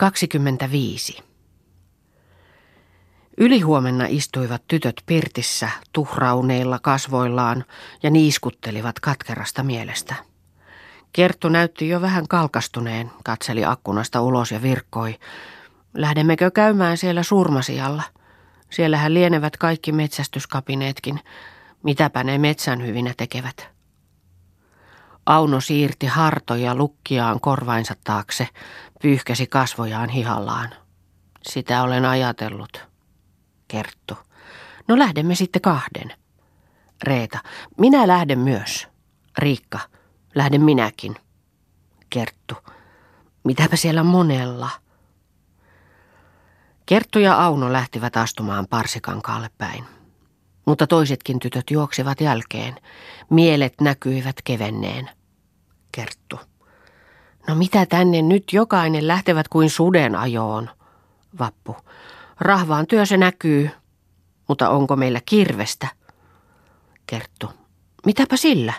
[0.00, 1.22] 25.
[3.38, 7.64] Ylihuomenna istuivat tytöt pirtissä tuhrauneilla kasvoillaan
[8.02, 10.14] ja niiskuttelivat katkerasta mielestä.
[11.12, 15.18] Kerttu näytti jo vähän kalkastuneen, katseli akkunasta ulos ja virkkoi.
[15.94, 18.02] Lähdemmekö käymään siellä surmasialla?
[18.70, 21.20] Siellähän lienevät kaikki metsästyskapineetkin.
[21.82, 23.68] Mitäpä ne metsän hyvinä tekevät?
[25.26, 28.48] Auno siirti hartoja lukkiaan korvainsa taakse,
[29.02, 30.70] pyyhkäsi kasvojaan hihallaan.
[31.42, 32.88] Sitä olen ajatellut.
[33.68, 34.14] Kerttu.
[34.88, 36.12] No lähdemme sitten kahden.
[37.02, 37.38] Reeta.
[37.78, 38.88] Minä lähden myös.
[39.38, 39.78] Riikka.
[40.34, 41.16] Lähden minäkin.
[42.10, 42.54] Kerttu.
[43.44, 44.70] Mitäpä siellä monella?
[46.86, 49.84] Kerttu ja Auno lähtivät astumaan parsikankaalle päin.
[50.66, 52.76] Mutta toisetkin tytöt juoksivat jälkeen.
[53.30, 55.10] Mielet näkyivät kevenneen.
[55.92, 56.40] Kerttu.
[57.50, 60.70] No mitä tänne nyt jokainen lähtevät kuin suden ajoon?
[61.38, 61.76] Vappu.
[62.40, 63.70] Rahvaan työ se näkyy.
[64.48, 65.88] Mutta onko meillä kirvestä?
[67.06, 67.50] Kerttu.
[68.06, 68.72] Mitäpä sillä?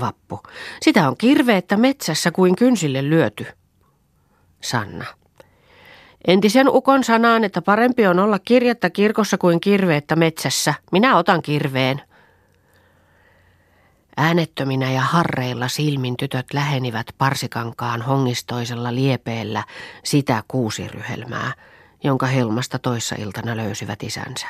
[0.00, 0.40] Vappu.
[0.82, 3.46] Sitä on kirveettä metsässä kuin kynsille lyöty.
[4.60, 5.04] Sanna.
[6.26, 10.74] Entisen ukon sanaan, että parempi on olla kirjatta kirkossa kuin kirveettä metsässä.
[10.92, 12.02] Minä otan kirveen.
[14.16, 19.64] Äänettöminä ja harreilla silmin tytöt lähenivät parsikankaan hongistoisella liepeellä
[20.04, 21.52] sitä kuusiryhelmää,
[22.04, 24.46] jonka helmasta toissa iltana löysivät isänsä.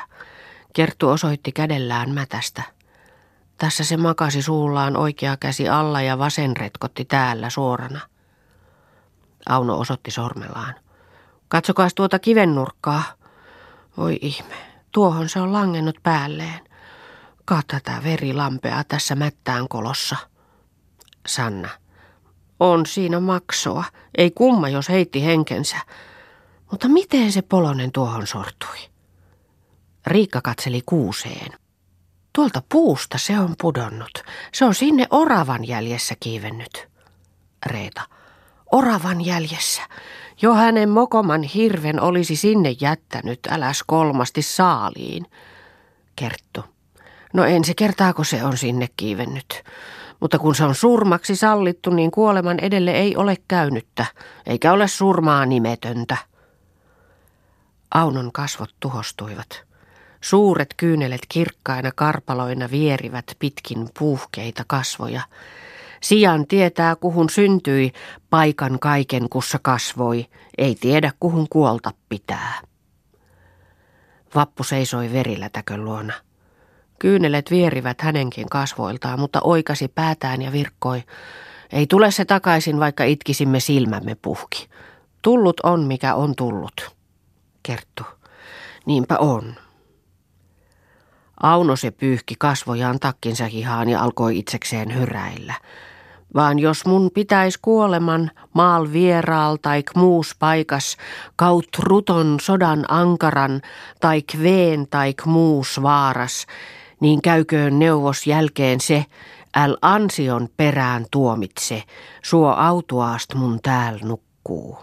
[0.73, 2.63] Kerttu osoitti kädellään mätästä.
[3.57, 7.99] Tässä se makasi suullaan oikea käsi alla ja vasen retkotti täällä suorana.
[9.49, 10.75] Auno osoitti sormellaan.
[11.47, 13.03] Katsokaa tuota kivennurkkaa.
[13.97, 14.55] Oi ihme,
[14.91, 16.66] tuohon se on langennut päälleen.
[17.47, 20.15] Kaa tätä verilampea tässä mättään kolossa.
[21.27, 21.69] Sanna.
[22.59, 23.83] On siinä maksoa.
[24.17, 25.77] Ei kumma, jos heitti henkensä.
[26.71, 28.77] Mutta miten se polonen tuohon sortui?
[30.07, 31.51] Riikka katseli kuuseen.
[32.33, 34.23] Tuolta puusta se on pudonnut.
[34.53, 36.87] Se on sinne oravan jäljessä kiivennyt.
[37.65, 38.01] Reeta.
[38.71, 39.81] Oravan jäljessä.
[40.41, 45.25] Jo hänen mokoman hirven olisi sinne jättänyt, äläs kolmasti saaliin.
[46.15, 46.76] Kerttu.
[47.37, 49.63] No ensi kertaako se on sinne kiivennyt.
[50.19, 54.05] Mutta kun se on surmaksi sallittu, niin kuoleman edelle ei ole käynyttä,
[54.45, 56.17] eikä ole surmaa nimetöntä.
[57.93, 59.63] Aunon kasvot tuhostuivat.
[60.21, 65.21] Suuret kyynelet kirkkaina karpaloina vierivät pitkin puuhkeita kasvoja.
[66.01, 67.91] Sian tietää, kuhun syntyi,
[68.29, 70.25] paikan kaiken kussa kasvoi,
[70.57, 72.61] ei tiedä kuhun kuolta pitää.
[74.35, 76.26] Vappu seisoi verilätäkön luona.
[76.99, 81.03] Kyynelet vierivät hänenkin kasvoiltaan, mutta oikasi päätään ja virkkoi.
[81.71, 84.69] Ei tule se takaisin, vaikka itkisimme silmämme puhki.
[85.21, 86.95] Tullut on, mikä on tullut.
[87.63, 88.03] Kerttu.
[88.85, 89.55] Niinpä on.
[91.43, 95.53] Auno se pyyhki kasvojaan takkinsa hihaan ja alkoi itsekseen hyräillä.
[96.35, 100.97] Vaan jos mun pitäis kuoleman maal vieraal taik muus paikas,
[101.35, 103.61] kaut ruton sodan ankaran,
[104.01, 106.45] taik veen taik muus vaaras,
[106.99, 109.05] niin käyköön neuvos jälkeen se,
[109.57, 111.83] äl ansion perään tuomitse,
[112.23, 114.77] suo autuaast mun tääl nukkuu.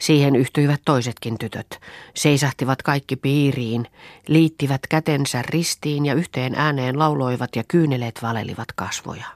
[0.00, 1.80] Siihen yhtyivät toisetkin tytöt,
[2.14, 3.86] seisahtivat kaikki piiriin,
[4.28, 9.26] liittivät kätensä ristiin ja yhteen ääneen lauloivat ja kyyneleet valelivat kasvoja.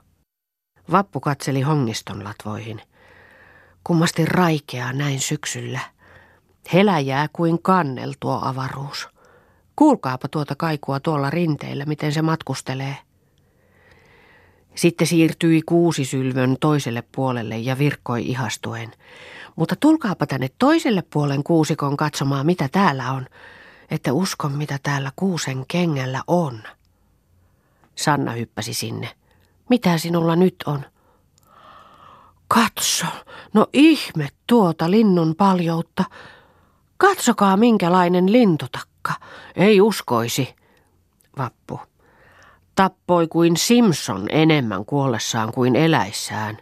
[0.90, 2.82] Vappu katseli hongiston latvoihin.
[3.84, 5.80] Kummasti raikeaa näin syksyllä.
[6.72, 9.08] Heläjää kuin kannel tuo avaruus.
[9.76, 12.96] Kuulkaapa tuota kaikua tuolla rinteillä, miten se matkustelee.
[14.74, 18.92] Sitten siirtyi kuusisylvön toiselle puolelle ja virkkoi ihastuen.
[19.56, 23.26] Mutta tulkaapa tänne toiselle puolen kuusikon katsomaan, mitä täällä on,
[23.90, 26.62] että uskon, mitä täällä kuusen kengällä on.
[27.94, 29.08] Sanna hyppäsi sinne.
[29.70, 30.82] Mitä sinulla nyt on?
[32.48, 33.06] Katso,
[33.52, 36.04] no ihme tuota linnun paljoutta.
[36.96, 38.91] Katsokaa minkälainen lintutakka.
[39.56, 40.54] Ei uskoisi.
[41.38, 41.80] Vappu.
[42.74, 46.58] Tappoi kuin Simpson enemmän kuollessaan kuin eläissään.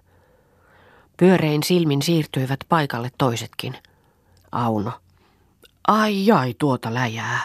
[1.16, 3.76] Pyörein silmin siirtyivät paikalle toisetkin.
[4.52, 4.92] Auno.
[5.88, 7.40] Ai ai tuota läjää.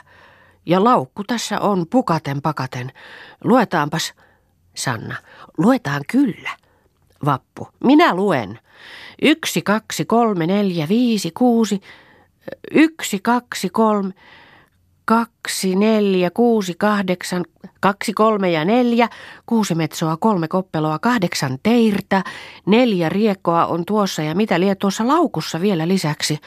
[0.65, 2.91] Ja laukku tässä on pukaten pakaten.
[3.43, 4.13] Luetaanpas.
[4.75, 5.15] Sanna.
[5.57, 6.49] Luetaan kyllä.
[7.25, 7.67] Vappu.
[7.83, 8.59] Minä luen.
[9.21, 11.81] Yksi, kaksi, kolme, neljä, viisi, kuusi.
[12.71, 14.13] Yksi, kaksi, kolme.
[15.05, 17.45] Kaksi, neljä, kuusi, kahdeksan,
[17.79, 19.09] kaksi, kolme ja neljä,
[19.45, 22.23] kuusi metsoa, kolme koppeloa, kahdeksan teirtä,
[22.65, 26.39] neljä riekkoa on tuossa ja mitä lie tuossa laukussa vielä lisäksi.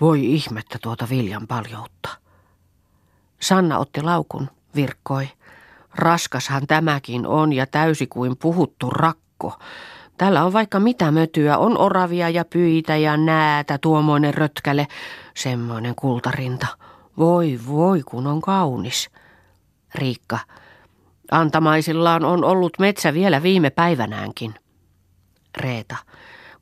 [0.00, 2.08] Voi ihmettä tuota viljan paljoutta.
[3.40, 5.28] Sanna otti laukun, virkkoi.
[5.94, 9.58] Raskashan tämäkin on ja täysi kuin puhuttu rakko.
[10.18, 14.86] Täällä on vaikka mitä mötyä, on oravia ja pyitä ja näätä, tuomoinen rötkäle,
[15.34, 16.66] semmoinen kultarinta.
[17.20, 19.10] Voi voi, kun on kaunis.
[19.94, 20.38] Riikka,
[21.30, 24.54] antamaisillaan on ollut metsä vielä viime päivänäänkin.
[25.56, 25.96] Reeta,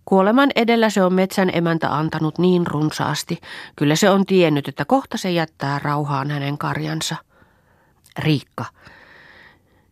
[0.04, 3.38] kuoleman edellä se on metsän emäntä antanut niin runsaasti.
[3.76, 7.16] Kyllä se on tiennyt, että kohta se jättää rauhaan hänen karjansa.
[8.18, 8.64] Riikka,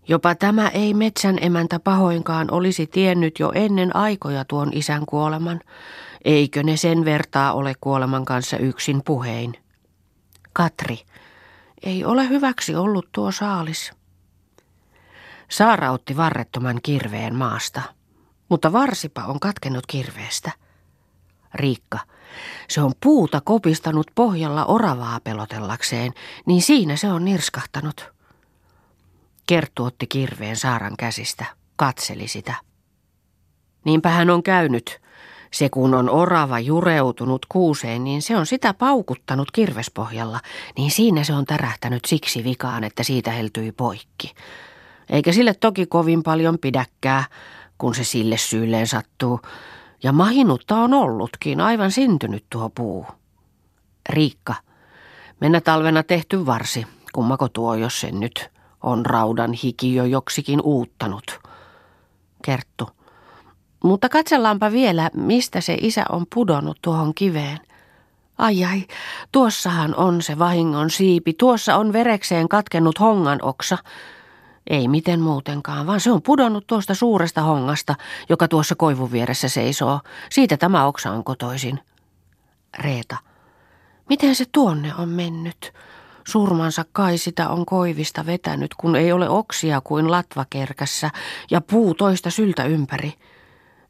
[0.08, 5.60] Jopa tämä ei metsän emäntä pahoinkaan olisi tiennyt jo ennen aikoja tuon isän kuoleman.
[6.24, 9.65] Eikö ne sen vertaa ole kuoleman kanssa yksin puhein?
[10.56, 10.98] Katri,
[11.82, 13.92] ei ole hyväksi ollut tuo saalis.
[15.50, 17.82] Saara otti varrettoman kirveen maasta,
[18.48, 20.50] mutta varsipa on katkenut kirveestä.
[21.54, 21.98] Riikka,
[22.68, 26.12] se on puuta kopistanut pohjalla oravaa pelotellakseen,
[26.46, 28.12] niin siinä se on nirskahtanut.
[29.46, 31.44] Kerttu otti kirveen Saaran käsistä,
[31.76, 32.54] katseli sitä.
[33.84, 35.00] Niinpä hän on käynyt.
[35.50, 40.40] Se kun on orava jureutunut kuuseen, niin se on sitä paukuttanut kirvespohjalla,
[40.76, 44.34] niin siinä se on tärähtänyt siksi vikaan, että siitä heltyi poikki.
[45.10, 47.24] Eikä sille toki kovin paljon pidäkkää,
[47.78, 49.40] kun se sille syylleen sattuu.
[50.02, 53.06] Ja mahinutta on ollutkin, aivan syntynyt tuo puu.
[54.08, 54.54] Riikka,
[55.40, 58.50] mennä talvena tehty varsi, kummako tuo jos sen nyt
[58.82, 61.40] on raudan hiki jo joksikin uuttanut.
[62.44, 62.95] Kerttu.
[63.86, 67.58] Mutta katsellaanpa vielä, mistä se isä on pudonnut tuohon kiveen.
[68.38, 68.84] Ai ai,
[69.32, 73.78] tuossahan on se vahingon siipi, tuossa on verekseen katkennut hongan oksa.
[74.66, 77.94] Ei miten muutenkaan, vaan se on pudonnut tuosta suuresta hongasta,
[78.28, 80.00] joka tuossa koivun vieressä seisoo.
[80.30, 81.80] Siitä tämä oksa on kotoisin.
[82.78, 83.16] Reeta.
[84.08, 85.72] Miten se tuonne on mennyt?
[86.28, 91.10] Surmansa kai sitä on koivista vetänyt, kun ei ole oksia kuin latvakerkässä
[91.50, 93.14] ja puu toista syltä ympäri.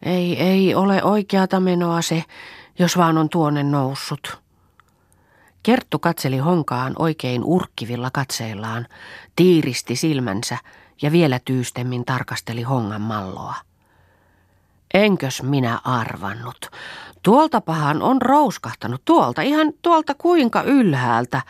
[0.02, 2.25] Ei, ei ole oikeata menoa se,
[2.78, 4.38] jos vaan on tuonne noussut.
[5.62, 8.87] Kerttu katseli honkaan oikein urkkivilla katseillaan,
[9.37, 10.58] tiiristi silmänsä
[11.02, 13.54] ja vielä tyystemmin tarkasteli hongan malloa.
[14.94, 16.70] Enkös minä arvannut?
[17.22, 21.43] Tuoltapahan on rouskahtanut, tuolta, ihan tuolta kuinka ylhäältä.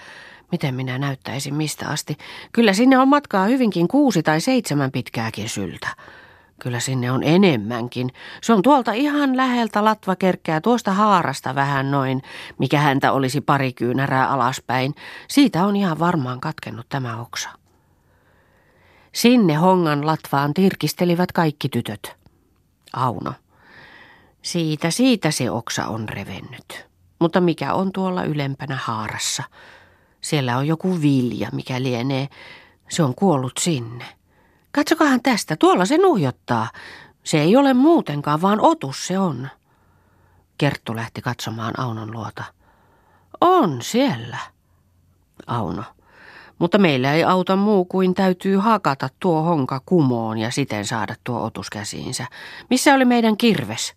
[0.52, 2.16] Miten minä näyttäisin mistä asti?
[2.52, 5.88] Kyllä sinne on matkaa hyvinkin kuusi tai seitsemän pitkääkin syltä.
[6.60, 8.10] Kyllä sinne on enemmänkin.
[8.42, 12.22] Se on tuolta ihan läheltä latvakerkkää, tuosta haarasta vähän noin,
[12.58, 14.94] mikä häntä olisi pari kyynärää alaspäin.
[15.28, 17.48] Siitä on ihan varmaan katkennut tämä oksa.
[19.12, 22.16] Sinne hongan latvaan tirkistelivät kaikki tytöt.
[22.92, 23.32] Auno.
[24.42, 26.86] Siitä, siitä se oksa on revennyt.
[27.18, 29.42] Mutta mikä on tuolla ylempänä haarassa?
[30.20, 32.28] Siellä on joku vilja, mikä lienee.
[32.88, 34.04] Se on kuollut sinne.
[34.76, 36.70] Katsokahan tästä, tuolla se nuhjottaa.
[37.24, 39.48] Se ei ole muutenkaan, vaan otus se on.
[40.58, 42.44] Kerttu lähti katsomaan Aunon luota.
[43.40, 44.38] On siellä.
[45.46, 45.84] Auno.
[46.58, 51.42] Mutta meillä ei auta muu kuin täytyy hakata tuo honka kumoon ja siten saada tuo
[51.44, 52.26] otus käsiinsä.
[52.70, 53.94] Missä oli meidän kirves?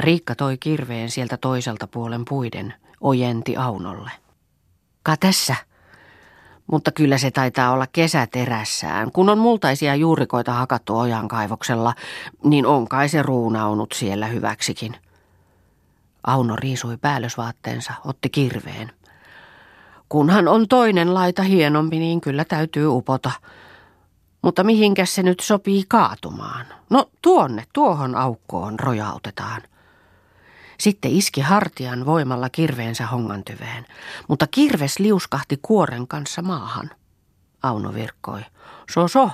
[0.00, 4.10] Riikka toi kirveen sieltä toiselta puolen puiden, ojenti Aunolle.
[5.02, 5.56] Ka tässä.
[6.72, 9.12] Mutta kyllä se taitaa olla kesäterässään.
[9.12, 11.94] Kun on multaisia juurikoita hakattu ojan kaivoksella,
[12.44, 14.96] niin on kai se ruunaunut siellä hyväksikin.
[16.26, 18.92] Auno riisui päällysvaatteensa, otti kirveen.
[20.08, 23.30] Kunhan on toinen laita hienompi, niin kyllä täytyy upota.
[24.42, 26.66] Mutta mihinkäs se nyt sopii kaatumaan?
[26.90, 29.62] No tuonne, tuohon aukkoon rojautetaan.
[30.80, 33.86] Sitten iski hartian voimalla kirveensä hongantyveen,
[34.28, 36.90] mutta kirves liuskahti kuoren kanssa maahan.
[37.62, 38.40] Auno virkkoi.
[38.90, 39.30] So so,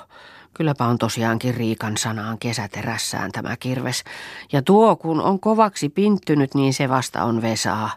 [0.55, 4.05] kylläpä on tosiaankin Riikan sanaan kesäterässään tämä kirves.
[4.53, 7.91] Ja tuo kun on kovaksi pinttynyt, niin se vasta on vesaa.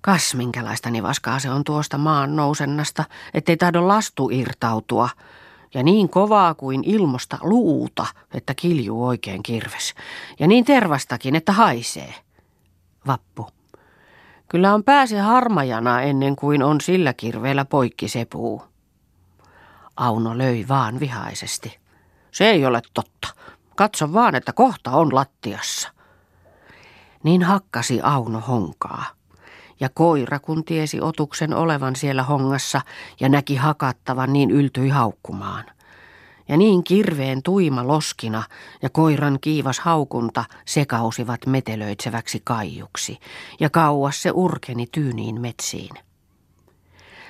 [0.00, 5.08] Kas, minkälaista nivaskaa se on tuosta maan nousennasta, ettei tahdo lastu irtautua.
[5.74, 9.94] Ja niin kovaa kuin ilmosta luuta, että kiljuu oikein kirves.
[10.38, 12.14] Ja niin tervastakin, että haisee.
[13.06, 13.48] Vappu.
[14.48, 18.62] Kyllä on pääse harmajana ennen kuin on sillä kirveellä poikki se puu.
[19.96, 21.78] Auno löi vaan vihaisesti.
[22.30, 23.28] Se ei ole totta.
[23.76, 25.88] Katso vaan, että kohta on lattiassa.
[27.22, 29.04] Niin hakkasi Auno honkaa.
[29.80, 32.80] Ja koira, kun tiesi otuksen olevan siellä hongassa
[33.20, 35.64] ja näki hakattavan, niin yltyi haukkumaan.
[36.48, 38.42] Ja niin kirveen tuima loskina
[38.82, 43.18] ja koiran kiivas haukunta sekausivat metelöitseväksi kaijuksi,
[43.60, 45.90] ja kauas se urkeni tyyniin metsiin.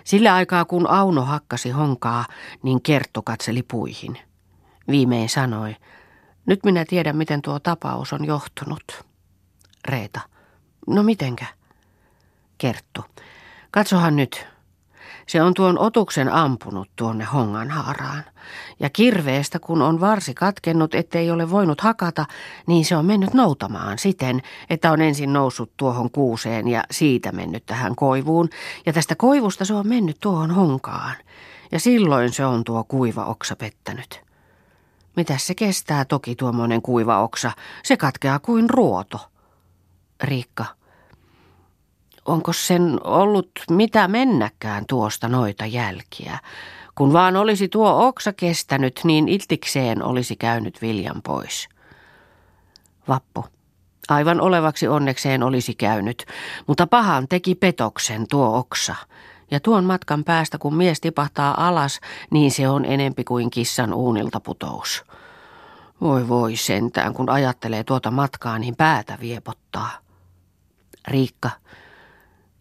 [0.04, 2.25] Sillä aikaa kun Auno hakkasi honkaa,
[2.62, 4.19] niin Kerttu katseli puihin.
[4.88, 5.76] Viimein sanoi,
[6.47, 9.04] nyt minä tiedän miten tuo tapaus on johtunut.
[9.88, 10.21] Reeta,
[10.87, 11.47] no mitenkä?
[12.59, 13.04] Kerttu,
[13.71, 14.47] katsohan nyt,
[15.26, 18.24] se on tuon otuksen ampunut tuonne hongan haaraan.
[18.80, 22.26] Ja kirveestä, kun on varsi katkennut, ettei ole voinut hakata,
[22.66, 27.66] niin se on mennyt noutamaan siten, että on ensin noussut tuohon kuuseen ja siitä mennyt
[27.66, 28.48] tähän koivuun.
[28.86, 31.14] Ja tästä koivusta se on mennyt tuohon honkaan.
[31.72, 34.20] Ja silloin se on tuo kuiva oksa pettänyt.
[35.16, 37.52] Mitäs se kestää toki tuommoinen kuiva oksa?
[37.82, 39.30] Se katkeaa kuin ruoto.
[40.22, 40.81] Riikka.
[42.24, 46.38] Onko sen ollut mitä mennäkään tuosta noita jälkiä?
[46.94, 51.68] Kun vaan olisi tuo oksa kestänyt, niin iltikseen olisi käynyt viljan pois.
[53.08, 53.44] Vappu.
[54.08, 56.26] Aivan olevaksi onnekseen olisi käynyt,
[56.66, 58.94] mutta pahan teki petoksen tuo oksa.
[59.50, 62.00] Ja tuon matkan päästä, kun mies tipahtaa alas,
[62.30, 65.04] niin se on enempi kuin kissan uunilta putous.
[66.00, 69.90] Voi voi sentään, kun ajattelee tuota matkaa, niin päätä viepottaa.
[71.08, 71.50] Riikka,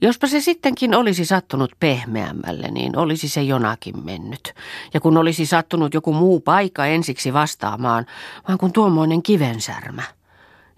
[0.02, 4.54] Jospa se sittenkin olisi sattunut pehmeämmälle, niin olisi se jonakin mennyt.
[4.94, 8.06] Ja kun olisi sattunut joku muu paikka ensiksi vastaamaan,
[8.48, 10.04] vaan kun tuommoinen kivensärmä.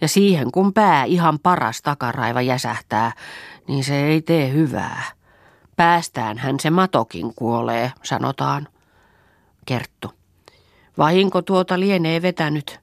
[0.01, 3.11] Ja siihen kun pää ihan paras takaraiva jäsähtää,
[3.67, 5.03] niin se ei tee hyvää.
[5.75, 8.67] Päästään hän se matokin kuolee, sanotaan.
[9.65, 10.11] Kerttu.
[10.97, 12.82] Vahinko tuota lienee vetänyt.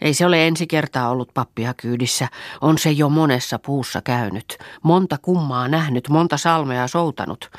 [0.00, 2.28] Ei se ole ensi kertaa ollut pappia kyydissä.
[2.60, 4.58] On se jo monessa puussa käynyt.
[4.82, 7.50] Monta kummaa nähnyt, monta salmea soutanut.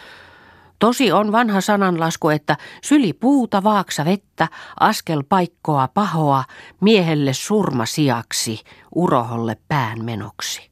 [0.79, 4.48] Tosi on vanha sananlasku, että syli puuta vaaksa vettä,
[4.79, 6.43] askel paikkoa pahoa,
[6.81, 8.63] miehelle surma sijaksi,
[8.96, 10.69] uroholle pään menoksi.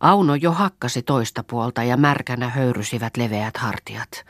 [0.00, 4.24] Auno jo hakkasi toista puolta ja märkänä höyrysivät leveät hartiat.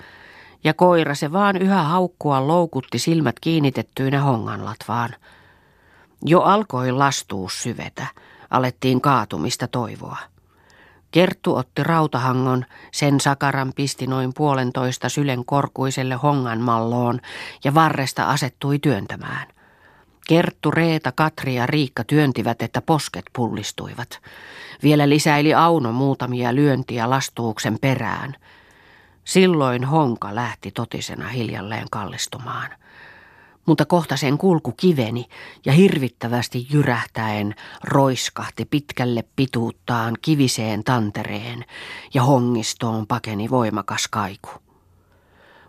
[0.64, 5.14] Ja koira se vaan yhä haukkua loukutti silmät kiinnitettyinä honganlatvaan.
[6.24, 8.06] Jo alkoi lastuus syvetä,
[8.50, 10.18] alettiin kaatumista toivoa.
[11.10, 17.20] Kerttu otti rautahangon, sen sakaran pisti noin puolentoista sylen korkuiselle hongan malloon
[17.64, 19.48] ja varresta asettui työntämään.
[20.28, 24.20] Kerttu, Reeta, Katri ja Riikka työntivät, että posket pullistuivat.
[24.82, 28.36] Vielä lisäili Auno muutamia lyöntiä lastuuksen perään.
[29.24, 32.70] Silloin honka lähti totisena hiljalleen kallistumaan
[33.66, 35.26] mutta kohta sen kulku kiveni
[35.66, 37.54] ja hirvittävästi jyrähtäen
[37.84, 41.64] roiskahti pitkälle pituuttaan kiviseen tantereen
[42.14, 44.50] ja hongistoon pakeni voimakas kaiku.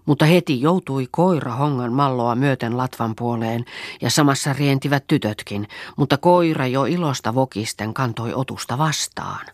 [0.06, 3.66] Mutta heti joutui koira hongan malloa myöten latvan puoleen
[4.02, 9.46] ja samassa rientivät tytötkin, mutta koira jo ilosta vokisten kantoi otusta vastaan.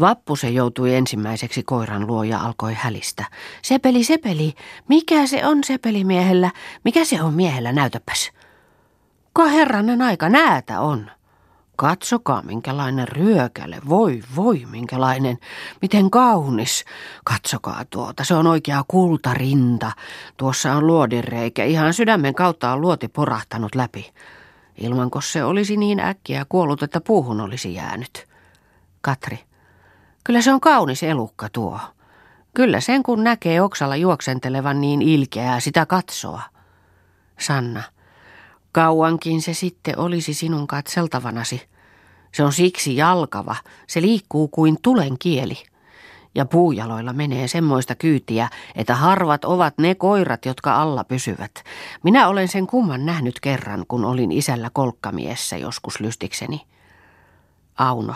[0.00, 3.24] Vappu se joutui ensimmäiseksi koiran luo ja alkoi hälistä.
[3.62, 4.54] Sepeli, sepeli,
[4.88, 6.50] mikä se on sepelimiehellä?
[6.84, 8.30] Mikä se on miehellä, näytäpäs.
[9.32, 11.10] Ka herranen aika, näätä on.
[11.76, 13.80] Katsokaa, minkälainen ryökäle.
[13.88, 15.38] Voi, voi, minkälainen.
[15.82, 16.84] Miten kaunis.
[17.24, 19.92] Katsokaa tuota, se on oikea kultarinta.
[20.36, 21.64] Tuossa on luodinreikä.
[21.64, 24.12] Ihan sydämen kautta on luoti porahtanut läpi.
[24.78, 28.26] Ilmanko se olisi niin äkkiä kuollut, että puuhun olisi jäänyt.
[29.00, 29.49] Katri.
[30.24, 31.80] Kyllä se on kaunis elukka tuo.
[32.54, 36.42] Kyllä sen kun näkee oksalla juoksentelevan niin ilkeää sitä katsoa.
[37.38, 37.82] Sanna,
[38.72, 41.68] kauankin se sitten olisi sinun katseltavanasi.
[42.32, 45.58] Se on siksi jalkava, se liikkuu kuin tulen kieli.
[46.34, 51.64] Ja puujaloilla menee semmoista kyytiä, että harvat ovat ne koirat, jotka alla pysyvät.
[52.02, 56.66] Minä olen sen kumman nähnyt kerran, kun olin isällä kolkkamiessä joskus lystikseni.
[57.78, 58.14] Auno.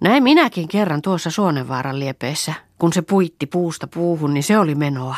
[0.00, 2.54] Näin minäkin kerran tuossa Suonenvaaran liepeessä.
[2.78, 5.16] Kun se puitti puusta puuhun, niin se oli menoa.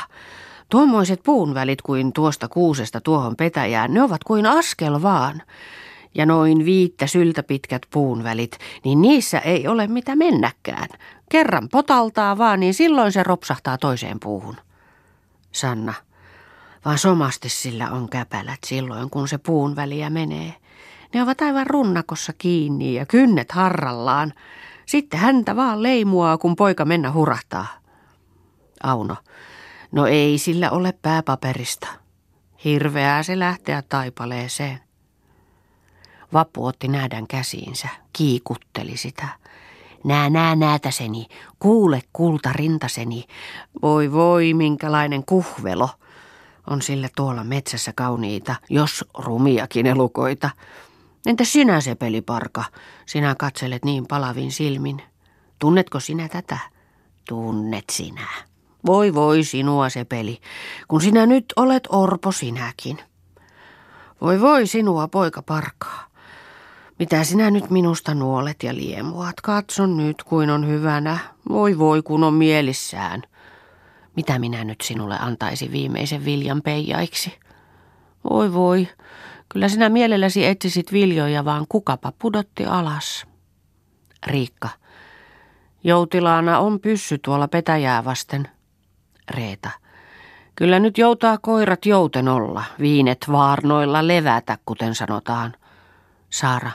[0.68, 5.42] Tuommoiset puunvälit kuin tuosta kuusesta tuohon petäjään, ne ovat kuin askel vaan.
[6.14, 10.88] Ja noin viittä syltä pitkät puunvälit, niin niissä ei ole mitä mennäkään.
[11.28, 14.56] Kerran potaltaa vaan, niin silloin se ropsahtaa toiseen puuhun.
[15.52, 15.94] Sanna,
[16.84, 20.54] vaan somasti sillä on käpälät silloin, kun se puun väliä menee.
[21.14, 24.32] Ne ovat aivan runnakossa kiinni ja kynnet harrallaan.
[24.86, 27.66] Sitten häntä vaan leimuaa, kun poika mennä hurahtaa.
[28.82, 29.16] Auno.
[29.92, 31.88] No ei sillä ole pääpaperista.
[32.64, 34.80] Hirveää se lähteä taipaleeseen.
[36.32, 39.28] Vappu otti näädän käsiinsä, kiikutteli sitä.
[40.04, 41.26] Nää nää näätäseni,
[41.58, 43.24] kuule kulta rintaseni.
[43.82, 45.88] Voi voi, minkälainen kuhvelo.
[46.70, 50.50] On sille tuolla metsässä kauniita, jos rumiakin elukoita.
[51.26, 52.64] Entä sinä, se peliparka?
[53.06, 55.02] Sinä katselet niin palavin silmin.
[55.58, 56.58] Tunnetko sinä tätä?
[57.28, 58.26] Tunnet sinä.
[58.86, 60.40] Voi voi sinua se peli,
[60.88, 62.98] kun sinä nyt olet orpo sinäkin.
[64.20, 66.06] Voi voi sinua poika parkaa.
[66.98, 69.40] Mitä sinä nyt minusta nuolet ja liemuat?
[69.40, 71.18] Katson nyt, kuin on hyvänä.
[71.48, 73.22] Voi voi, kun on mielissään.
[74.16, 77.38] Mitä minä nyt sinulle antaisin viimeisen viljan peijaiksi?
[78.30, 78.88] Voi voi,
[79.48, 83.26] kyllä sinä mielelläsi etsisit viljoja, vaan kukapa pudotti alas.
[84.26, 84.68] Riikka.
[85.84, 88.48] Joutilaana on pyssy tuolla petäjää vasten.
[89.30, 89.70] Reeta.
[90.54, 95.54] Kyllä nyt joutaa koirat jouten olla, viinet vaarnoilla levätä, kuten sanotaan.
[96.30, 96.70] Saara.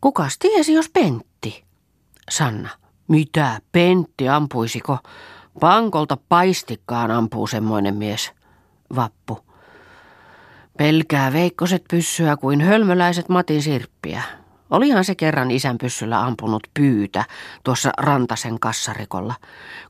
[0.00, 1.64] Kukas tiesi, jos Pentti?
[2.30, 2.68] Sanna.
[3.08, 4.98] Mitä, Pentti ampuisiko?
[5.60, 8.32] Pankolta paistikkaan ampuu semmoinen mies.
[8.96, 9.49] Vappu.
[10.80, 14.22] Pelkää veikkoset pyssyä kuin hölmöläiset Matin sirppiä.
[14.70, 17.24] Olihan se kerran isän pyssyllä ampunut pyytä
[17.64, 19.34] tuossa Rantasen kassarikolla.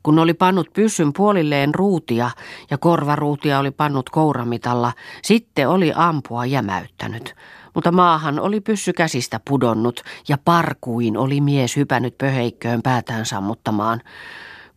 [0.03, 2.31] Kun oli pannut pyssyn puolilleen ruutia
[2.71, 4.93] ja korvaruutia oli pannut kouramitalla,
[5.23, 7.35] sitten oli ampua jämäyttänyt.
[7.75, 14.01] Mutta maahan oli pyssy käsistä pudonnut ja parkuin oli mies hypännyt pöheikköön päätään sammuttamaan.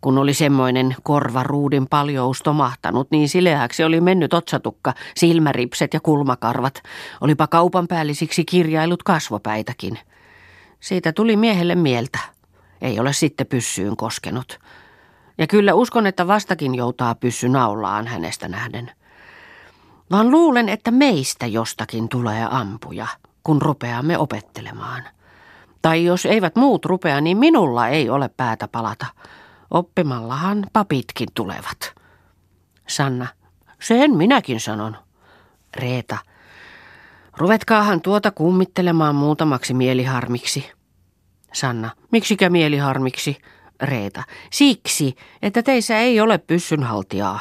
[0.03, 6.83] Kun oli semmoinen korvaruudin paljous tomahtanut, niin sileäksi oli mennyt otsatukka, silmäripset ja kulmakarvat.
[7.22, 10.00] Olipa kaupan päällisiksi kirjailut kasvopäitäkin.
[10.79, 12.19] Siitä tuli miehelle mieltä.
[12.81, 14.60] Ei ole sitten pyssyyn koskenut.
[15.38, 18.91] Ja kyllä uskon, että vastakin joutaa pyssy naulaan hänestä nähden.
[20.12, 23.07] Vaan luulen, että meistä jostakin tulee ampuja,
[23.43, 25.03] kun rupeamme opettelemaan.
[25.81, 29.05] Tai jos eivät muut rupea, niin minulla ei ole päätä palata.
[29.74, 31.96] Oppimallahan papitkin tulevat.
[32.88, 33.27] Sanna.
[33.82, 34.98] Sen minäkin sanon.
[35.77, 36.18] Reeta.
[37.38, 40.72] Ruvetkaahan tuota kummittelemaan muutamaksi mieliharmiksi.
[41.53, 41.89] Sanna.
[42.12, 43.38] Miksikä mieliharmiksi?
[43.82, 44.24] Reeta.
[44.51, 47.39] Siksi, että teissä ei ole pyssynhaltijaa.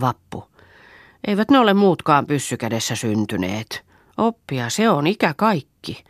[0.00, 0.44] Vappu.
[1.26, 3.84] Eivät ne ole muutkaan pyssykädessä syntyneet.
[4.16, 6.04] Oppia se on ikä kaikki.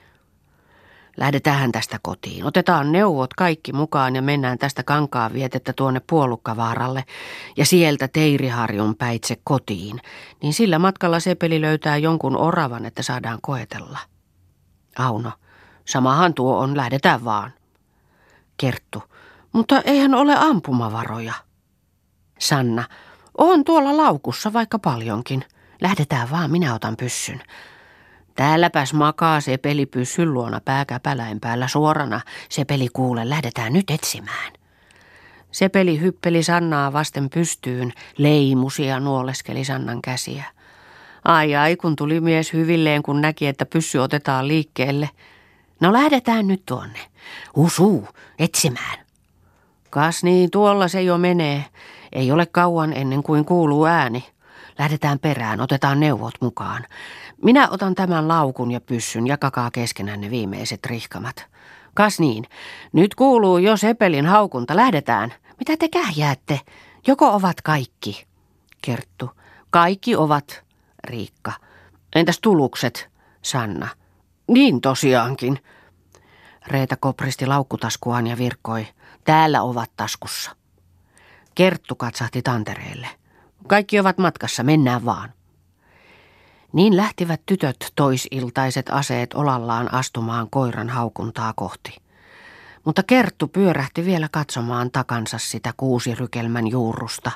[1.16, 2.44] Lähdetään tästä kotiin.
[2.44, 7.04] Otetaan neuvot kaikki mukaan ja mennään tästä kankaan vietettä tuonne Puolukkavaaralle
[7.56, 10.00] ja sieltä Teiriharjun päitse kotiin.
[10.42, 13.98] Niin sillä matkalla Sepeli löytää jonkun oravan, että saadaan koetella.
[14.98, 15.32] Auno,
[15.84, 17.52] samahan tuo on, lähdetään vaan.
[18.56, 19.02] Kerttu,
[19.52, 21.34] mutta eihän ole ampumavaroja.
[22.38, 22.84] Sanna,
[23.38, 25.44] on tuolla laukussa vaikka paljonkin.
[25.80, 27.42] Lähdetään vaan, minä otan pyssyn.
[28.36, 32.20] Täälläpäs makaa se peli pyssyn luona pääkäpäläin päällä suorana.
[32.48, 34.52] Se peli kuule, lähdetään nyt etsimään.
[35.52, 40.44] Se peli hyppeli Sannaa vasten pystyyn, leimusi ja nuoleskeli Sannan käsiä.
[41.24, 45.10] Ai ai, kun tuli mies hyvilleen, kun näki, että pyssy otetaan liikkeelle.
[45.80, 46.98] No lähdetään nyt tuonne.
[47.56, 48.98] Usuu, etsimään.
[49.90, 51.64] Kas niin, tuolla se jo menee.
[52.12, 54.24] Ei ole kauan ennen kuin kuuluu ääni.
[54.78, 56.86] Lähdetään perään, otetaan neuvot mukaan.
[57.42, 61.46] Minä otan tämän laukun ja pyssyn, jakakaa keskenään ne viimeiset rihkamat.
[61.94, 62.44] Kas niin,
[62.92, 65.32] nyt kuuluu jo Sepelin haukunta, lähdetään.
[65.58, 66.60] Mitä te kähjäätte?
[67.06, 68.26] Joko ovat kaikki?
[68.82, 69.30] Kerttu.
[69.70, 70.64] Kaikki ovat.
[71.04, 71.52] Riikka.
[72.14, 73.10] Entäs tulukset?
[73.42, 73.88] Sanna.
[74.48, 75.58] Niin tosiaankin.
[76.66, 78.86] Reeta kopristi laukkutaskuaan ja virkkoi.
[79.24, 80.56] Täällä ovat taskussa.
[81.54, 83.08] Kerttu katsahti tantereelle.
[83.66, 85.32] Kaikki ovat matkassa, mennään vaan.
[86.72, 91.96] Niin lähtivät tytöt toisiltaiset aseet olallaan astumaan koiran haukuntaa kohti.
[92.84, 97.30] Mutta Kerttu pyörähti vielä katsomaan takansa sitä kuusirykelmän juurusta,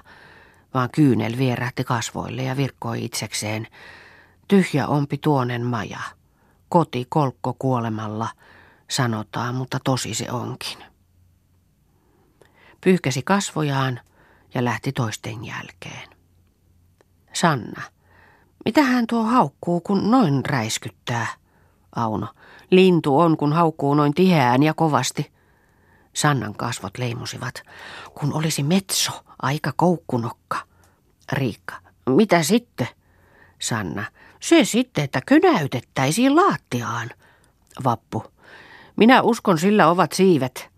[0.75, 3.66] vaan kyynel vierähti kasvoille ja virkkoi itsekseen.
[4.49, 6.01] Tyhjä ompi tuonen maja.
[6.68, 8.29] Koti kolkko kuolemalla,
[8.90, 10.79] sanotaan, mutta tosi se onkin.
[12.81, 14.01] Pyyhkäsi kasvojaan
[14.55, 16.09] ja lähti toisten jälkeen.
[17.33, 17.93] Sanna.
[18.64, 21.27] Mitä hän tuo haukkuu, kun noin räiskyttää?
[21.96, 22.27] Auno.
[22.70, 25.33] Lintu on, kun haukkuu noin tiheään ja kovasti.
[26.12, 27.62] Sannan kasvot leimusivat.
[28.14, 30.59] Kun olisi metso, aika koukkunokka.
[31.33, 31.74] Riikka.
[32.11, 32.88] Mitä sitten?
[33.59, 34.05] Sanna.
[34.40, 37.11] Se sitten, että könäytettäisiin laattiaan.
[37.85, 38.24] Vappu.
[38.96, 40.68] Minä uskon, sillä ovat siivet.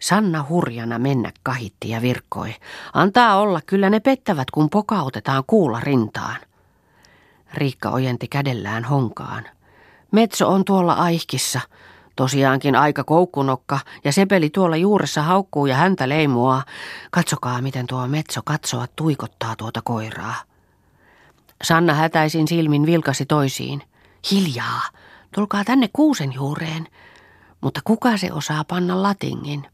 [0.00, 2.54] Sanna hurjana mennä kahitti ja virkkoi.
[2.92, 6.36] Antaa olla, kyllä ne pettävät, kun pokautetaan kuulla rintaan.
[7.54, 9.44] Riikka ojenti kädellään honkaan.
[10.10, 11.60] Metso on tuolla aihkissa.
[12.16, 16.62] Tosiaankin aika koukkunokka ja sepeli tuolla juuressa haukkuu ja häntä leimua.
[17.10, 20.34] Katsokaa, miten tuo metso katsoa tuikottaa tuota koiraa.
[21.64, 23.82] Sanna hätäisin silmin vilkasi toisiin.
[24.30, 24.82] Hiljaa,
[25.34, 26.88] tulkaa tänne kuusen juureen.
[27.60, 29.66] Mutta kuka se osaa panna latingin?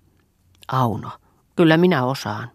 [0.73, 1.11] Auno,
[1.57, 2.51] kyllä minä osaan.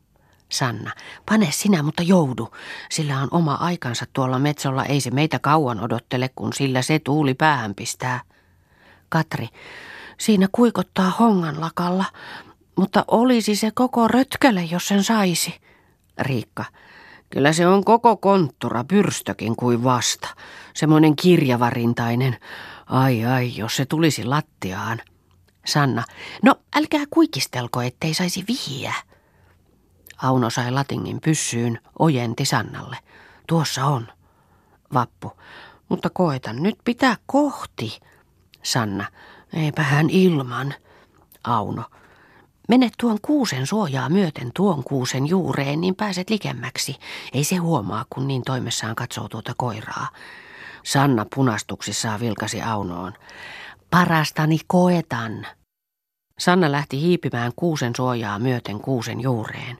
[0.54, 0.92] Sanna,
[1.26, 2.52] pane sinä, mutta joudu.
[2.89, 7.34] Sillä on oma aikansa tuolla metsolla, ei se meitä kauan odottele, kun sillä se tuuli
[7.34, 8.22] päähän pistää.
[9.10, 9.50] Katri,
[10.18, 12.06] siinä kuikottaa hongan lakalla,
[12.76, 15.62] mutta olisi se koko rötkäle, jos sen saisi.
[16.20, 16.66] Riikka,
[17.30, 20.28] kyllä se on koko konttura, pyrstökin kuin vasta.
[20.74, 22.38] Semmoinen kirjavarintainen.
[22.86, 25.02] Ai ai, jos se tulisi lattiaan.
[25.66, 26.04] Sanna,
[26.44, 28.94] no älkää kuikistelko, ettei saisi vihiä.
[30.24, 32.98] Auno sai latingin pyssyyn, ojenti Sannalle.
[33.48, 34.08] Tuossa on.
[34.94, 35.32] Vappu.
[35.90, 38.00] Mutta koetan nyt pitää kohti.
[38.64, 39.06] Sanna.
[39.54, 40.74] Eipä hän ilman.
[41.44, 41.84] Auno.
[42.70, 46.96] Mene tuon kuusen suojaa myöten tuon kuusen juureen, niin pääset likemmäksi.
[47.34, 50.08] Ei se huomaa, kun niin toimessaan katsoo tuota koiraa.
[50.84, 53.14] Sanna punastuksissaan vilkasi Aunoon.
[53.90, 55.48] Parastani koetan.
[56.40, 59.78] Sanna lähti hiipimään kuusen suojaa myöten kuusen juureen.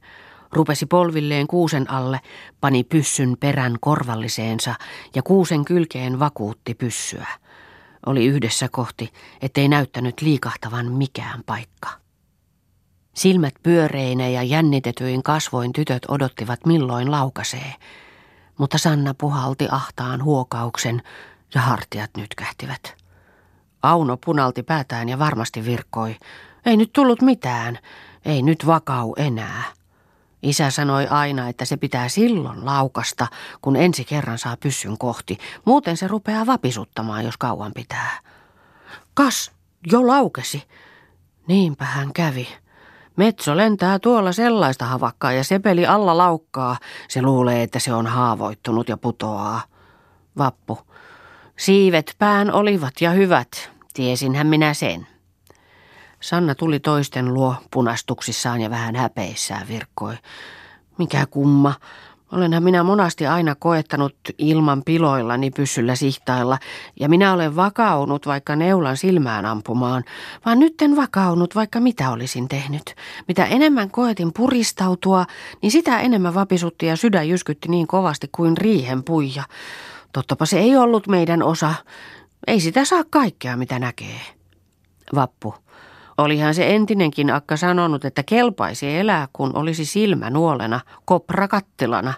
[0.54, 2.20] Rupesi polvilleen kuusen alle,
[2.62, 4.76] pani pyssyn perän korvalliseensa
[5.16, 7.28] ja kuusen kylkeen vakuutti pyssyä.
[8.06, 11.90] Oli yhdessä kohti, ettei näyttänyt liikahtavan mikään paikka.
[13.14, 17.74] Silmät pyöreinä ja jännitetyin kasvoin tytöt odottivat milloin laukasee,
[18.58, 21.02] mutta Sanna puhalti ahtaan huokauksen
[21.56, 22.96] ja hartiat nytkähtivät.
[23.84, 26.16] Auno punalti päätään ja varmasti virkkoi.
[26.66, 27.80] Ei nyt tullut mitään,
[28.26, 29.64] ei nyt vakau enää.
[30.44, 33.28] Isä sanoi aina, että se pitää silloin laukasta,
[33.62, 35.38] kun ensi kerran saa pyssyn kohti.
[35.66, 38.20] Muuten se rupeaa vapisuttamaan, jos kauan pitää.
[39.14, 39.52] Kas,
[39.92, 40.64] jo laukesi.
[41.48, 42.48] Niinpä hän kävi.
[43.16, 46.78] Metso lentää tuolla sellaista havakkaa ja sepeli alla laukkaa.
[47.08, 49.62] Se luulee, että se on haavoittunut ja putoaa.
[50.38, 50.80] Vappu.
[51.58, 53.72] Siivet pään olivat ja hyvät.
[53.94, 55.13] Tiesinhän minä sen.
[56.24, 60.16] Sanna tuli toisten luo punastuksissaan ja vähän häpeissään virkkoi.
[60.98, 61.74] Mikä kumma.
[62.32, 66.58] Olenhan minä monasti aina koettanut ilman piloillani pyssyllä sihtailla,
[67.00, 70.04] ja minä olen vakaunut vaikka neulan silmään ampumaan,
[70.46, 72.96] vaan nyt en vakaunut vaikka mitä olisin tehnyt.
[73.28, 75.26] Mitä enemmän koetin puristautua,
[75.62, 79.44] niin sitä enemmän vapisutti ja sydän jyskytti niin kovasti kuin riihen puija.
[80.14, 81.74] Tottapa se ei ollut meidän osa.
[82.48, 84.22] Ei sitä saa kaikkea, mitä näkee.
[85.16, 85.63] Vappu.
[86.18, 92.14] Olihan se entinenkin akka sanonut, että kelpaisi elää, kun olisi silmä nuolena, kopra kattilana.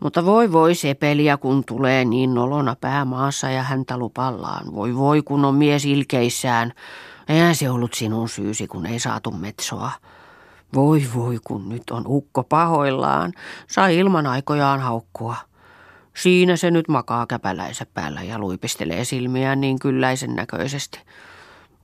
[0.00, 4.74] Mutta voi voi sepeliä, kun tulee niin nolona päämaassa ja häntä lupallaan.
[4.74, 6.72] Voi voi, kun on mies ilkeissään.
[7.28, 9.90] Eihän se ollut sinun syysi, kun ei saatu metsoa.
[10.74, 13.32] Voi voi, kun nyt on ukko pahoillaan.
[13.66, 15.36] Sai ilman aikojaan haukkua.
[16.16, 21.00] Siinä se nyt makaa käpäläisä päällä ja luipistelee silmiään niin kylläisen näköisesti.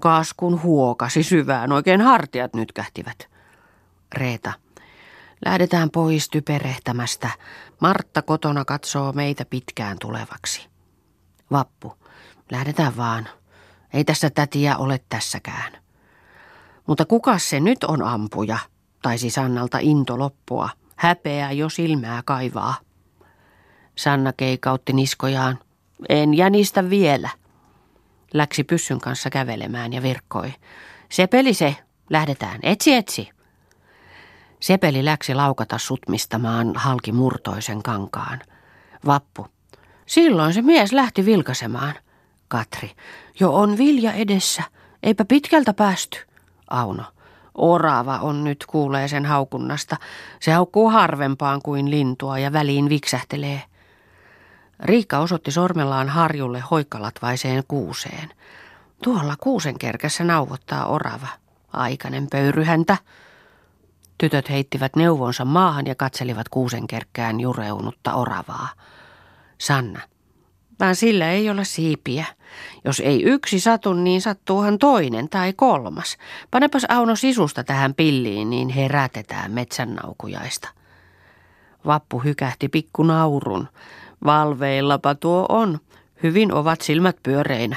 [0.03, 3.29] Kaskun huokasi syvään, oikein hartiat nyt kähtivät.
[4.15, 4.53] Reeta.
[5.45, 7.31] Lähdetään pois typerehtämästä.
[7.81, 10.69] Martta kotona katsoo meitä pitkään tulevaksi.
[11.51, 11.95] Vappu.
[12.53, 13.29] Lähdetään vaan.
[13.93, 15.73] Ei tässä tätiä ole tässäkään.
[16.87, 18.59] Mutta kuka se nyt on ampuja?
[19.03, 20.69] Taisi Sannalta into loppua.
[20.97, 22.75] Häpeää jo silmää kaivaa.
[23.95, 25.59] Sanna keikautti niskojaan.
[26.09, 27.42] En jänistä vielä.
[28.35, 30.55] Läksi pyssyn kanssa kävelemään ja virkkoi.
[31.09, 31.77] Sepeli se,
[32.11, 33.31] lähdetään, etsi etsi.
[34.61, 38.41] Sepeli läksi laukata sutmistamaan halki murtoisen kankaan.
[39.07, 39.47] Vappu.
[40.07, 41.95] Silloin se mies lähti vilkasemaan.
[42.49, 42.91] Katri.
[43.41, 44.63] Jo on vilja edessä.
[45.03, 46.19] Eipä pitkältä päästy.
[46.71, 47.05] Auno.
[47.55, 49.97] Orava on nyt kuulee sen haukunnasta.
[50.41, 53.63] Se haukkuu harvempaan kuin lintua ja väliin viksähtelee.
[54.83, 58.31] Riikka osoitti sormellaan harjulle hoikkalatvaiseen kuuseen.
[59.03, 61.29] Tuolla kuusen kerkässä nauvottaa orava.
[61.73, 62.97] Aikainen pöyryhäntä.
[64.19, 68.69] Tytöt heittivät neuvonsa maahan ja katselivat kuusen kerkkään jureunutta oravaa.
[69.59, 70.01] Sanna.
[70.81, 72.25] Vaan sillä ei ole siipiä.
[72.85, 76.17] Jos ei yksi satu, niin sattuuhan toinen tai kolmas.
[76.51, 80.69] Panepas Auno sisusta tähän pilliin, niin herätetään metsännaukujaista.
[81.87, 83.69] Vappu hykähti pikku naurun.
[84.25, 85.79] Valveillapa tuo on.
[86.23, 87.77] Hyvin ovat silmät pyöreinä.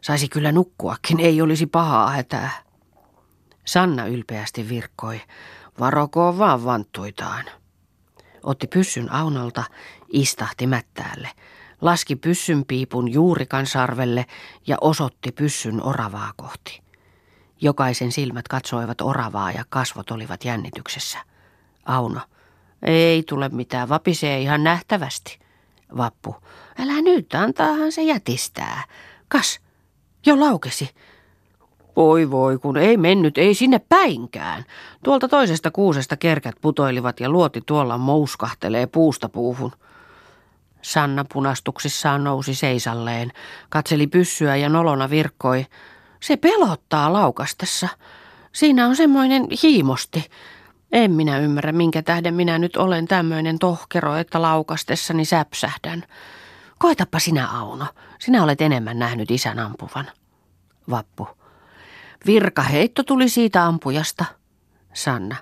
[0.00, 2.50] Saisi kyllä nukkuakin, ei olisi pahaa hätää.
[3.64, 5.20] Sanna ylpeästi virkkoi.
[5.80, 7.44] Varokoon vaan vanttuitaan.
[8.42, 9.64] Otti pyssyn Aunolta,
[10.08, 11.28] istahti mättäälle.
[11.80, 14.26] laski pyssyn piipun juurikan sarvelle
[14.66, 16.82] ja osoitti pyssyn oravaa kohti.
[17.60, 21.18] Jokaisen silmät katsoivat oravaa ja kasvot olivat jännityksessä.
[21.84, 22.20] Auno.
[22.82, 25.41] Ei tule mitään, vapisee ihan nähtävästi.
[25.96, 26.36] Vappu.
[26.78, 28.84] Älä nyt, antaahan se jätistää.
[29.28, 29.60] Kas,
[30.26, 30.90] jo laukesi.
[31.96, 34.64] Voi voi, kun ei mennyt, ei sinne päinkään.
[35.04, 39.72] Tuolta toisesta kuusesta kerkät putoilivat ja luoti tuolla mouskahtelee puusta puuhun.
[40.82, 43.32] Sanna punastuksissaan nousi seisalleen,
[43.68, 45.66] katseli pyssyä ja nolona virkkoi.
[46.20, 47.88] Se pelottaa laukastessa.
[48.52, 50.30] Siinä on semmoinen hiimosti.
[50.92, 56.04] En minä ymmärrä, minkä tähden minä nyt olen tämmöinen tohkero, että laukastessani säpsähdän.
[56.78, 57.86] Koetappa sinä, Auno.
[58.18, 60.10] Sinä olet enemmän nähnyt isän ampuvan.
[60.90, 61.28] Vappu.
[62.26, 64.24] Virkaheitto tuli siitä ampujasta.
[64.94, 65.36] Sanna.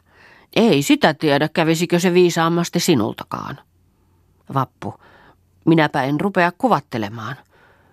[0.56, 3.58] Ei sitä tiedä, kävisikö se viisaammasti sinultakaan.
[4.54, 4.94] Vappu.
[5.64, 7.36] Minäpä en rupea kuvattelemaan.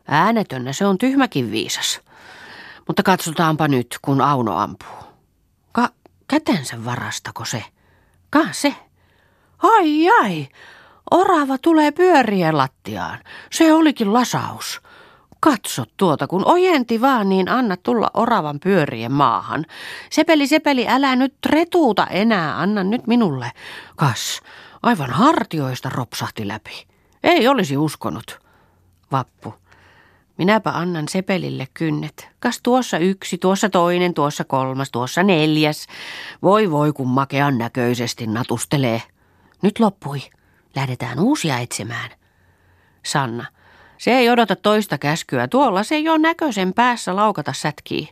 [0.08, 2.02] Äänetönnä se on tyhmäkin viisas.
[2.88, 5.07] Mutta katsotaanpa nyt, kun Auno ampuu.
[6.28, 7.64] Kätensä varastako se?
[8.30, 8.76] Ka se.
[9.64, 10.48] Ai ai,
[11.12, 13.20] orava tulee pyörien lattiaan.
[13.52, 14.82] Se olikin lasaus.
[15.40, 19.66] Katso tuota, kun ojenti vaan, niin anna tulla oravan pyörien maahan.
[20.10, 23.52] Sepeli, sepeli, älä nyt retuuta enää, anna nyt minulle.
[23.96, 24.42] Kas,
[24.84, 26.88] aivan hartioista ropsahti läpi.
[27.24, 28.40] Ei olisi uskonut.
[29.12, 29.54] Vappu.
[30.38, 32.30] Minäpä annan Sepelille kynnet.
[32.40, 35.88] Kas tuossa yksi, tuossa toinen, tuossa kolmas, tuossa neljäs.
[36.42, 39.02] Voi voi, kun makean näköisesti natustelee.
[39.62, 40.20] Nyt loppui.
[40.76, 42.10] Lähdetään uusia etsimään.
[43.06, 43.46] Sanna.
[43.98, 45.48] Se ei odota toista käskyä.
[45.48, 48.10] Tuolla se jo näköisen päässä laukata sätkii.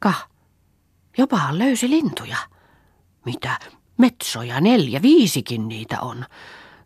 [0.00, 0.28] Kah.
[1.18, 2.36] Jopahan löysi lintuja.
[3.24, 3.58] Mitä?
[3.96, 6.24] Metsoja neljä, viisikin niitä on.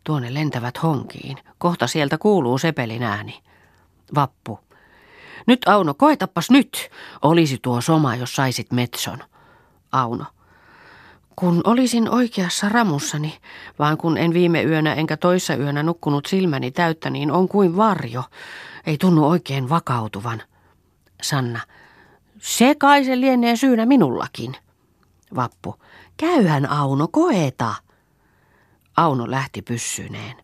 [0.05, 1.39] Tuonne lentävät honkiin.
[1.59, 3.43] Kohta sieltä kuuluu sepelin ääni.
[4.15, 4.61] Vappu.
[5.47, 6.91] Nyt Auno, koetappas nyt.
[7.23, 9.19] Olisi tuo soma, jos saisit metson.
[9.93, 10.25] Auno.
[11.37, 13.39] Kun olisin oikeassa ramussani,
[13.79, 18.25] vaan kun en viime yönä enkä toissa yönä nukkunut silmäni täyttä, niin on kuin varjo.
[18.87, 20.43] Ei tunnu oikein vakautuvan.
[21.23, 21.61] Sanna.
[22.43, 24.57] Se kai se lienee syynä minullakin.
[25.35, 25.75] Vappu.
[26.17, 27.75] Käyhän Auno, koeta.
[28.97, 30.37] Auno lähti pyssyneen.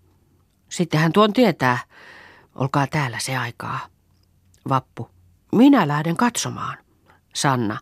[0.69, 1.79] Sitten hän tuon tietää.
[2.55, 3.81] Olkaa täällä se aikaa.
[4.69, 5.11] Vappu.
[5.53, 6.79] Minä lähden katsomaan.
[7.35, 7.79] Sanna.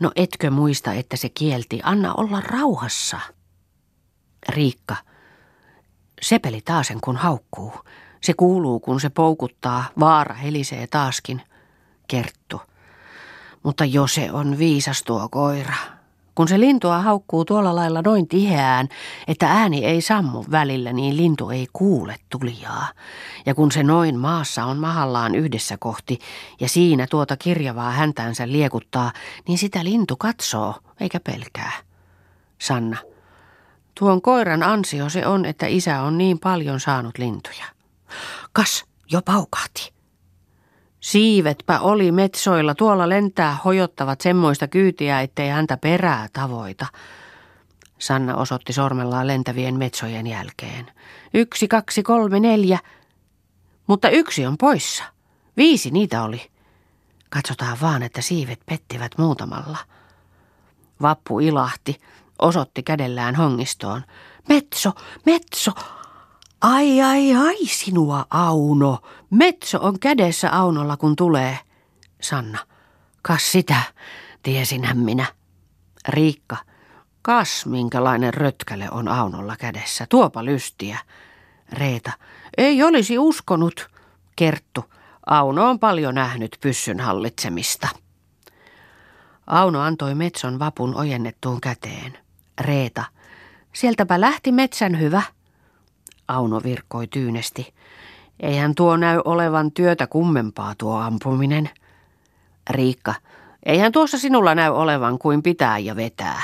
[0.00, 3.20] No etkö muista, että se kielti, anna olla rauhassa.
[4.48, 4.96] Riikka.
[6.22, 7.72] Sepeli taasen kun haukkuu.
[8.22, 11.42] Se kuuluu, kun se poukuttaa, vaara helisee taaskin.
[12.08, 12.60] Kerttu.
[13.62, 15.74] Mutta jo se on viisas tuo koira.
[16.36, 18.88] Kun se lintua haukkuu tuolla lailla noin tiheään,
[19.28, 22.88] että ääni ei sammu välillä, niin lintu ei kuule tulijaa.
[23.46, 26.18] Ja kun se noin maassa on mahallaan yhdessä kohti
[26.60, 29.12] ja siinä tuota kirjavaa häntäänsä liekuttaa,
[29.48, 31.72] niin sitä lintu katsoo eikä pelkää.
[32.58, 32.96] Sanna.
[33.98, 37.64] Tuon koiran ansio se on, että isä on niin paljon saanut lintuja.
[38.52, 39.95] Kas, jo paukahti.
[41.06, 46.86] Siivetpä oli metsoilla, tuolla lentää hojottavat semmoista kyytiä, ettei häntä perää tavoita.
[47.98, 50.90] Sanna osoitti sormellaan lentävien metsojen jälkeen.
[51.34, 52.78] Yksi, kaksi, kolme, neljä.
[53.86, 55.04] Mutta yksi on poissa.
[55.56, 56.50] Viisi niitä oli.
[57.30, 59.78] Katsotaan vaan, että siivet pettivät muutamalla.
[61.02, 62.00] Vappu ilahti,
[62.38, 64.02] osoitti kädellään hongistoon.
[64.48, 64.92] Metso,
[65.26, 65.72] metso,
[66.66, 68.98] Ai ai ai sinua Auno.
[69.30, 71.58] Metso on kädessä Aunolla kun tulee.
[72.20, 72.58] Sanna.
[73.22, 73.82] Kas sitä,
[74.42, 75.26] tiesinhän minä.
[76.08, 76.56] Riikka.
[77.22, 80.06] Kas minkälainen rötkäle on Aunolla kädessä.
[80.08, 80.98] Tuopa lystiä.
[81.72, 82.12] Reeta.
[82.56, 83.90] Ei olisi uskonut.
[84.36, 84.84] Kerttu.
[85.26, 87.88] Auno on paljon nähnyt pyssyn hallitsemista.
[89.46, 92.18] Auno antoi Metson vapun ojennettuun käteen.
[92.60, 93.04] Reeta.
[93.72, 95.22] Sieltäpä lähti metsän hyvä.
[96.28, 97.74] Auno virkkoi tyynesti.
[98.40, 101.70] Eihän tuo näy olevan työtä kummempaa tuo ampuminen.
[102.70, 103.14] Riikka,
[103.66, 106.42] eihän tuossa sinulla näy olevan kuin pitää ja vetää.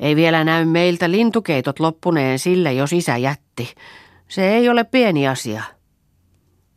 [0.00, 3.74] Ei vielä näy meiltä lintukeitot loppuneen sille, jos isä jätti.
[4.28, 5.62] Se ei ole pieni asia.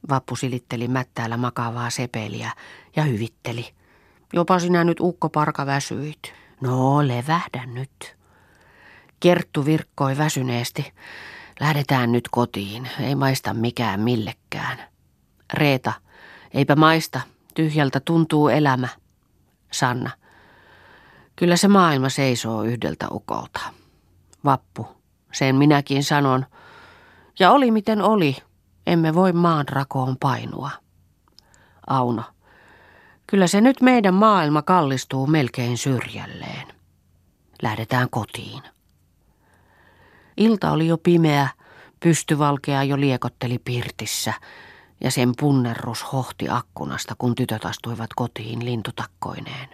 [0.10, 2.52] Vappu silitteli mättäällä makaavaa sepeliä
[2.96, 3.68] ja hyvitteli.
[4.34, 6.34] Jopa sinä nyt ukko parka väsyit.
[6.62, 8.16] No, levähdä nyt.
[9.20, 10.94] Kerttu virkkoi väsyneesti.
[11.60, 14.78] Lähdetään nyt kotiin, ei maista mikään millekään.
[15.54, 15.94] Reeta,
[16.54, 17.22] eipä maista,
[17.56, 18.88] tyhjältä tuntuu elämä.
[19.72, 20.10] Sanna,
[21.36, 23.60] kyllä se maailma seisoo yhdeltä ukolta.
[24.46, 24.88] Vappu,
[25.34, 26.46] sen minäkin sanon.
[27.40, 28.38] Ja oli miten oli,
[28.88, 30.70] Emme voi maan rakoon painua.
[31.88, 32.24] Auno,
[33.28, 36.68] kyllä se nyt meidän maailma kallistuu melkein syrjälleen.
[37.62, 38.64] Lähdetään kotiin.
[40.38, 41.50] Ilta oli jo pimeä,
[42.00, 44.34] pystyvalkea jo liekotteli pirtissä
[45.02, 49.70] ja sen punnerrus hohti akkunasta, kun tytöt astuivat kotiin lintutakkoineen.